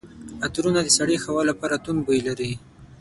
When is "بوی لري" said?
2.05-2.51